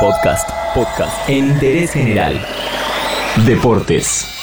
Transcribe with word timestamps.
Podcast, 0.00 0.50
podcast 0.74 1.28
en 1.28 1.48
interés 1.48 1.92
general. 1.92 2.44
Deportes. 3.46 4.35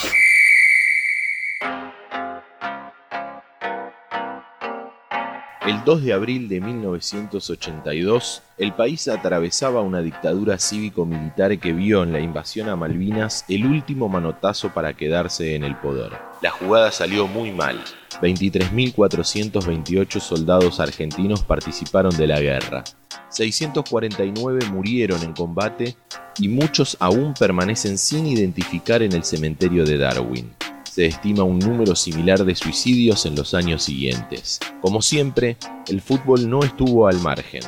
El 5.65 5.81
2 5.85 6.03
de 6.03 6.11
abril 6.11 6.49
de 6.49 6.59
1982, 6.59 8.41
el 8.57 8.73
país 8.73 9.07
atravesaba 9.07 9.79
una 9.79 10.01
dictadura 10.01 10.59
cívico-militar 10.59 11.57
que 11.57 11.71
vio 11.71 12.03
en 12.03 12.11
la 12.11 12.19
invasión 12.19 12.67
a 12.67 12.75
Malvinas 12.75 13.45
el 13.47 13.65
último 13.65 14.09
manotazo 14.09 14.73
para 14.73 14.93
quedarse 14.93 15.55
en 15.55 15.63
el 15.63 15.77
poder. 15.77 16.11
La 16.41 16.51
jugada 16.51 16.91
salió 16.91 17.27
muy 17.27 17.53
mal. 17.53 17.81
23.428 18.21 20.19
soldados 20.19 20.81
argentinos 20.81 21.45
participaron 21.45 22.15
de 22.17 22.27
la 22.27 22.41
guerra. 22.41 22.83
649 23.29 24.65
murieron 24.69 25.23
en 25.23 25.31
combate 25.31 25.95
y 26.39 26.49
muchos 26.49 26.97
aún 26.99 27.33
permanecen 27.39 27.97
sin 27.97 28.27
identificar 28.27 29.01
en 29.01 29.13
el 29.13 29.23
cementerio 29.23 29.85
de 29.85 29.97
Darwin 29.97 30.53
se 30.93 31.07
estima 31.07 31.41
un 31.41 31.57
número 31.57 31.95
similar 31.95 32.45
de 32.45 32.53
suicidios 32.53 33.25
en 33.25 33.33
los 33.35 33.55
años 33.55 33.81
siguientes. 33.81 34.59
Como 34.79 35.01
siempre, 35.01 35.57
el 35.87 36.01
fútbol 36.01 36.47
no 36.47 36.59
estuvo 36.59 37.07
al 37.07 37.19
margen. 37.19 37.63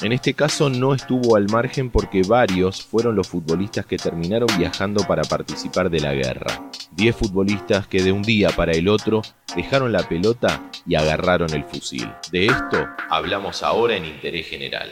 En 0.00 0.12
este 0.12 0.32
caso 0.32 0.70
no 0.70 0.94
estuvo 0.94 1.36
al 1.36 1.46
margen 1.50 1.90
porque 1.90 2.22
varios 2.22 2.80
fueron 2.80 3.16
los 3.16 3.28
futbolistas 3.28 3.84
que 3.84 3.98
terminaron 3.98 4.48
viajando 4.56 5.04
para 5.06 5.24
participar 5.24 5.90
de 5.90 6.00
la 6.00 6.14
guerra. 6.14 6.70
Diez 6.92 7.14
futbolistas 7.14 7.86
que 7.86 8.02
de 8.02 8.12
un 8.12 8.22
día 8.22 8.48
para 8.48 8.72
el 8.72 8.88
otro 8.88 9.20
dejaron 9.54 9.92
la 9.92 10.08
pelota 10.08 10.70
y 10.86 10.94
agarraron 10.94 11.52
el 11.52 11.64
fusil. 11.64 12.10
De 12.32 12.46
esto 12.46 12.88
hablamos 13.10 13.62
ahora 13.62 13.94
en 13.96 14.06
Interés 14.06 14.46
General. 14.46 14.90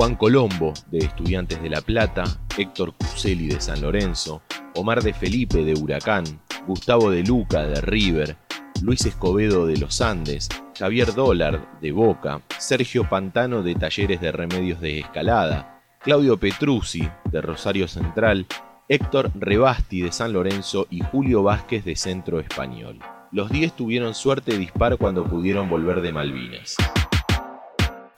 Juan 0.00 0.16
Colombo, 0.16 0.72
de 0.90 0.96
Estudiantes 0.96 1.60
de 1.60 1.68
La 1.68 1.82
Plata, 1.82 2.24
Héctor 2.56 2.94
Cuseli 2.94 3.48
de 3.48 3.60
San 3.60 3.82
Lorenzo, 3.82 4.40
Omar 4.74 5.02
de 5.02 5.12
Felipe 5.12 5.62
de 5.62 5.74
Huracán, 5.74 6.24
Gustavo 6.66 7.10
de 7.10 7.22
Luca 7.22 7.66
de 7.66 7.82
River, 7.82 8.34
Luis 8.80 9.04
Escobedo 9.04 9.66
de 9.66 9.76
Los 9.76 10.00
Andes, 10.00 10.48
Javier 10.78 11.12
Dólar 11.12 11.78
de 11.82 11.92
Boca, 11.92 12.40
Sergio 12.56 13.06
Pantano 13.10 13.62
de 13.62 13.74
Talleres 13.74 14.22
de 14.22 14.32
Remedios 14.32 14.80
de 14.80 15.00
Escalada, 15.00 15.82
Claudio 16.00 16.38
Petruzzi 16.38 17.06
de 17.30 17.42
Rosario 17.42 17.86
Central, 17.86 18.46
Héctor 18.88 19.30
Rebasti 19.34 20.00
de 20.00 20.12
San 20.12 20.32
Lorenzo 20.32 20.86
y 20.88 21.00
Julio 21.00 21.42
Vázquez 21.42 21.84
de 21.84 21.94
Centro 21.94 22.40
Español. 22.40 23.00
Los 23.32 23.50
10 23.50 23.74
tuvieron 23.74 24.14
suerte 24.14 24.52
de 24.52 24.58
dispar 24.60 24.96
cuando 24.96 25.24
pudieron 25.24 25.68
volver 25.68 26.00
de 26.00 26.10
Malvinas. 26.10 26.76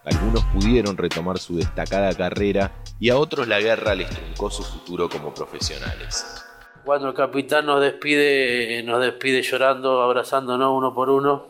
Algunos 0.05 0.43
pudieron 0.47 0.97
retomar 0.97 1.39
su 1.39 1.55
destacada 1.55 2.13
carrera 2.15 2.73
y 2.99 3.11
a 3.11 3.17
otros 3.17 3.47
la 3.47 3.61
guerra 3.61 3.95
les 3.95 4.11
truncó 4.11 4.51
su 4.51 4.65
futuro 4.65 5.09
como 5.09 5.33
profesionales. 5.33 6.45
Cuando 6.85 7.09
el 7.09 7.15
capitán 7.15 7.67
nos 7.67 7.81
despide, 7.81 8.83
nos 8.83 9.01
despide 9.01 9.43
llorando, 9.43 10.03
abrazándonos 10.03 10.77
uno 10.77 10.93
por 10.93 11.09
uno, 11.09 11.47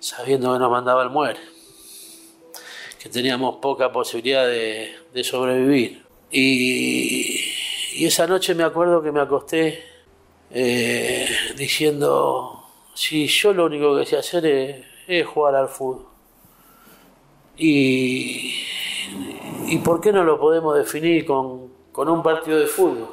sabiendo 0.00 0.52
que 0.52 0.58
nos 0.58 0.70
mandaba 0.70 1.00
al 1.00 1.08
muere, 1.08 1.40
que 3.02 3.08
teníamos 3.08 3.56
poca 3.56 3.90
posibilidad 3.90 4.46
de, 4.46 5.24
sobrevivir. 5.24 6.04
Y, 6.30 7.40
esa 8.04 8.26
noche 8.26 8.54
me 8.54 8.64
acuerdo 8.64 9.02
que 9.02 9.10
me 9.10 9.20
acosté 9.20 9.82
eh, 10.50 11.26
diciendo, 11.56 12.66
si 12.92 13.26
yo 13.26 13.54
lo 13.54 13.64
único 13.64 13.96
que 13.96 14.04
sé 14.04 14.18
hacer 14.18 14.84
es 15.08 15.26
jugar 15.26 15.54
al 15.54 15.68
fútbol 15.70 16.15
y, 17.58 18.52
¿Y 19.68 19.78
por 19.78 20.00
qué 20.00 20.12
no 20.12 20.22
lo 20.22 20.38
podemos 20.38 20.76
definir 20.76 21.24
con, 21.26 21.68
con 21.90 22.08
un 22.08 22.22
partido 22.22 22.58
de 22.58 22.66
fútbol? 22.66 23.08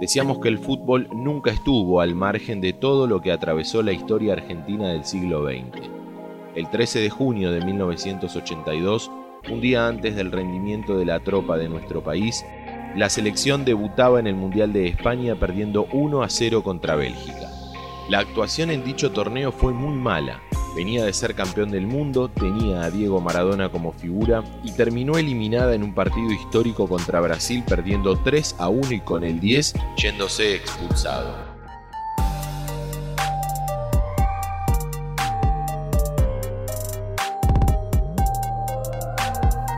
Decíamos 0.00 0.38
que 0.38 0.48
el 0.48 0.58
fútbol 0.58 1.08
nunca 1.12 1.50
estuvo 1.50 2.00
al 2.00 2.14
margen 2.14 2.60
de 2.60 2.72
todo 2.72 3.08
lo 3.08 3.20
que 3.20 3.32
atravesó 3.32 3.82
la 3.82 3.90
historia 3.90 4.34
argentina 4.34 4.90
del 4.90 5.04
siglo 5.04 5.44
XX. 5.44 5.90
El 6.54 6.70
13 6.70 7.00
de 7.00 7.10
junio 7.10 7.50
de 7.50 7.64
1982, 7.64 9.10
un 9.50 9.60
día 9.60 9.88
antes 9.88 10.14
del 10.14 10.30
rendimiento 10.30 10.96
de 10.96 11.04
la 11.04 11.18
tropa 11.18 11.56
de 11.56 11.68
nuestro 11.68 12.00
país, 12.02 12.44
la 12.94 13.10
selección 13.10 13.64
debutaba 13.64 14.20
en 14.20 14.28
el 14.28 14.36
Mundial 14.36 14.72
de 14.72 14.86
España 14.86 15.34
perdiendo 15.34 15.88
1 15.92 16.22
a 16.22 16.28
0 16.28 16.62
contra 16.62 16.94
Bélgica. 16.94 17.50
La 18.08 18.20
actuación 18.20 18.70
en 18.70 18.84
dicho 18.84 19.10
torneo 19.10 19.50
fue 19.50 19.72
muy 19.72 19.94
mala, 19.94 20.40
Venía 20.78 21.04
de 21.04 21.12
ser 21.12 21.34
campeón 21.34 21.72
del 21.72 21.88
mundo, 21.88 22.28
tenía 22.28 22.82
a 22.82 22.90
Diego 22.92 23.20
Maradona 23.20 23.68
como 23.68 23.90
figura 23.90 24.44
y 24.62 24.70
terminó 24.70 25.18
eliminada 25.18 25.74
en 25.74 25.82
un 25.82 25.92
partido 25.92 26.30
histórico 26.30 26.86
contra 26.88 27.20
Brasil 27.20 27.64
perdiendo 27.66 28.16
3 28.16 28.54
a 28.60 28.68
1 28.68 28.92
y 28.92 29.00
con 29.00 29.24
el 29.24 29.40
10 29.40 29.74
yéndose 29.96 30.54
expulsado. 30.54 31.34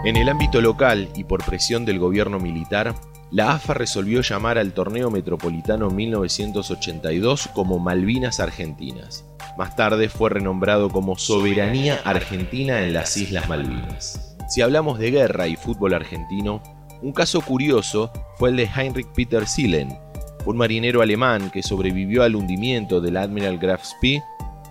En 0.04 0.16
el 0.16 0.28
ámbito 0.28 0.60
local 0.60 1.08
y 1.16 1.24
por 1.24 1.42
presión 1.46 1.86
del 1.86 1.98
gobierno 1.98 2.38
militar, 2.38 2.94
la 3.30 3.52
AFA 3.52 3.72
resolvió 3.72 4.20
llamar 4.20 4.58
al 4.58 4.74
torneo 4.74 5.10
metropolitano 5.10 5.88
1982 5.88 7.48
como 7.54 7.78
Malvinas 7.78 8.38
Argentinas. 8.38 9.29
Más 9.60 9.76
tarde 9.76 10.08
fue 10.08 10.30
renombrado 10.30 10.88
como 10.88 11.18
Soberanía 11.18 12.00
Argentina 12.04 12.80
en 12.80 12.94
las 12.94 13.14
Islas 13.18 13.46
Malvinas. 13.46 14.34
Si 14.48 14.62
hablamos 14.62 14.98
de 14.98 15.10
guerra 15.10 15.48
y 15.48 15.56
fútbol 15.56 15.92
argentino, 15.92 16.62
un 17.02 17.12
caso 17.12 17.42
curioso 17.42 18.10
fue 18.38 18.48
el 18.48 18.56
de 18.56 18.70
Heinrich 18.74 19.08
Peter 19.08 19.46
Sillen, 19.46 19.98
un 20.46 20.56
marinero 20.56 21.02
alemán 21.02 21.50
que 21.50 21.62
sobrevivió 21.62 22.22
al 22.22 22.36
hundimiento 22.36 23.02
del 23.02 23.18
Admiral 23.18 23.58
Graf 23.58 23.84
Spee, 23.84 24.22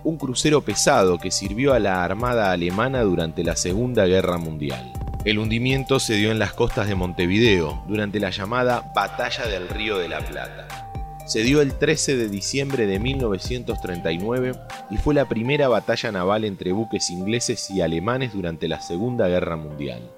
un 0.02 0.16
crucero 0.16 0.60
pesado 0.62 1.18
que 1.18 1.30
sirvió 1.30 1.72
a 1.72 1.78
la 1.78 2.02
Armada 2.02 2.50
alemana 2.50 3.02
durante 3.02 3.44
la 3.44 3.54
Segunda 3.54 4.06
Guerra 4.06 4.38
Mundial. 4.38 4.92
El 5.24 5.38
hundimiento 5.38 6.00
se 6.00 6.14
dio 6.14 6.32
en 6.32 6.40
las 6.40 6.52
costas 6.52 6.88
de 6.88 6.96
Montevideo 6.96 7.84
durante 7.86 8.18
la 8.18 8.30
llamada 8.30 8.90
Batalla 8.92 9.46
del 9.46 9.68
Río 9.68 9.98
de 9.98 10.08
la 10.08 10.18
Plata 10.18 10.89
se 11.30 11.44
dio 11.44 11.60
el 11.60 11.78
13 11.78 12.16
de 12.16 12.28
diciembre 12.28 12.88
de 12.88 12.98
1939 12.98 14.52
y 14.90 14.96
fue 14.96 15.14
la 15.14 15.28
primera 15.28 15.68
batalla 15.68 16.10
naval 16.10 16.44
entre 16.44 16.72
buques 16.72 17.08
ingleses 17.08 17.70
y 17.70 17.82
alemanes 17.82 18.32
durante 18.32 18.66
la 18.66 18.80
Segunda 18.80 19.28
Guerra 19.28 19.54
Mundial. 19.54 20.10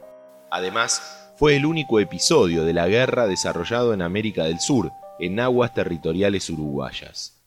Además, 0.50 1.30
fue 1.36 1.56
el 1.56 1.66
único 1.66 2.00
episodio 2.00 2.64
de 2.64 2.72
la 2.72 2.88
guerra 2.88 3.26
desarrollado 3.26 3.92
en 3.92 4.00
América 4.00 4.44
del 4.44 4.58
Sur, 4.58 4.90
en 5.18 5.38
aguas 5.38 5.74
territoriales 5.74 6.48
uruguayas. 6.48 7.42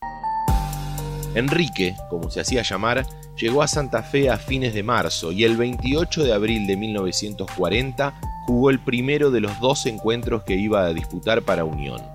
Enrique, 1.33 1.95
como 2.11 2.29
se 2.29 2.41
hacía 2.41 2.61
llamar, 2.61 3.03
llegó 3.35 3.63
a 3.63 3.67
Santa 3.67 4.03
Fe 4.03 4.29
a 4.29 4.37
fines 4.37 4.75
de 4.75 4.83
marzo 4.83 5.31
y 5.31 5.43
el 5.43 5.57
28 5.57 6.23
de 6.23 6.33
abril 6.33 6.67
de 6.67 6.77
1940 6.77 8.13
jugó 8.45 8.69
el 8.69 8.77
primero 8.77 9.31
de 9.31 9.41
los 9.41 9.59
dos 9.59 9.87
encuentros 9.87 10.43
que 10.43 10.53
iba 10.53 10.85
a 10.85 10.93
disputar 10.93 11.41
para 11.41 11.65
Unión. 11.65 12.14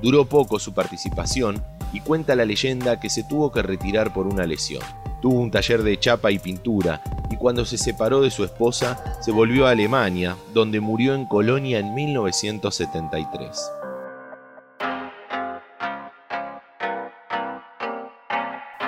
Duró 0.00 0.26
poco 0.26 0.60
su 0.60 0.74
participación 0.74 1.62
y 1.92 2.00
cuenta 2.00 2.36
la 2.36 2.44
leyenda 2.44 3.00
que 3.00 3.10
se 3.10 3.24
tuvo 3.24 3.50
que 3.50 3.62
retirar 3.62 4.12
por 4.12 4.26
una 4.26 4.46
lesión. 4.46 4.82
Tuvo 5.20 5.40
un 5.40 5.50
taller 5.50 5.82
de 5.82 5.98
chapa 5.98 6.30
y 6.30 6.38
pintura 6.38 7.02
y 7.30 7.36
cuando 7.36 7.64
se 7.64 7.76
separó 7.76 8.20
de 8.20 8.30
su 8.30 8.44
esposa 8.44 9.18
se 9.20 9.32
volvió 9.32 9.66
a 9.66 9.70
Alemania, 9.70 10.36
donde 10.54 10.80
murió 10.80 11.14
en 11.14 11.26
Colonia 11.26 11.80
en 11.80 11.94
1973. 11.94 13.72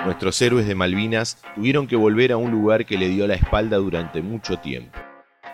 Nuestros 0.05 0.41
héroes 0.41 0.65
de 0.65 0.75
Malvinas 0.75 1.37
tuvieron 1.55 1.87
que 1.87 1.95
volver 1.95 2.31
a 2.31 2.37
un 2.37 2.51
lugar 2.51 2.85
que 2.85 2.97
le 2.97 3.09
dio 3.09 3.27
la 3.27 3.35
espalda 3.35 3.77
durante 3.77 4.21
mucho 4.21 4.57
tiempo. 4.57 4.97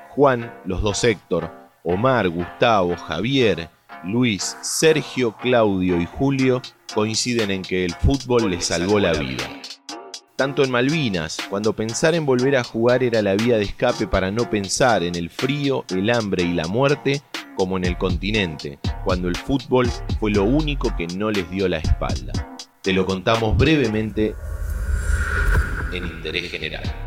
Juan, 0.10 0.54
los 0.66 0.82
dos 0.82 1.04
Héctor, 1.04 1.52
Omar, 1.84 2.30
Gustavo, 2.30 2.96
Javier 2.96 3.70
Luis, 4.04 4.58
Sergio, 4.62 5.36
Claudio 5.38 6.00
y 6.00 6.06
Julio 6.06 6.62
coinciden 6.94 7.52
en 7.52 7.62
que 7.62 7.86
el 7.86 7.94
fútbol 7.94 8.50
les 8.50 8.66
salvó 8.66 9.00
la 9.00 9.14
vida. 9.14 9.44
Tanto 10.36 10.64
en 10.64 10.72
Malvinas, 10.72 11.38
cuando 11.50 11.74
pensar 11.74 12.14
en 12.14 12.26
volver 12.26 12.58
a 12.58 12.64
jugar 12.64 13.04
era 13.04 13.22
la 13.22 13.36
vía 13.36 13.58
de 13.58 13.64
escape 13.64 14.06
para 14.06 14.30
no 14.30 14.50
pensar 14.50 15.04
en 15.04 15.16
el 15.16 15.30
frío, 15.30 15.84
el 15.90 16.10
hambre 16.12 16.44
y 16.44 16.54
la 16.54 16.68
muerte, 16.68 17.24
como 17.56 17.76
en 17.78 17.86
el 17.86 17.98
continente, 17.98 18.78
cuando 19.04 19.30
el 19.30 19.36
fútbol 19.36 19.90
fue 20.20 20.30
lo 20.32 20.44
único 20.44 20.96
que 20.96 21.08
no 21.08 21.32
les 21.32 21.50
dio 21.50 21.68
la 21.68 21.78
espalda. 21.78 22.56
Te 22.84 22.94
lo 22.94 23.06
contamos 23.06 23.58
brevemente 23.58 24.36
en 25.92 26.06
Interés 26.06 26.52
General. 26.52 27.07